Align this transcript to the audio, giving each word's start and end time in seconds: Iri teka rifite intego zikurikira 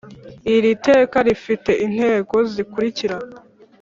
Iri 0.55 0.71
teka 0.87 1.17
rifite 1.27 1.71
intego 1.85 2.37
zikurikira 2.51 3.17